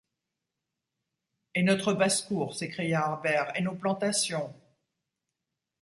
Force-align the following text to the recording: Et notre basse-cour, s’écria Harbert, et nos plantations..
Et 1.53 1.61
notre 1.61 1.93
basse-cour, 1.93 2.55
s’écria 2.55 3.05
Harbert, 3.05 3.55
et 3.55 3.61
nos 3.61 3.75
plantations.. 3.75 4.51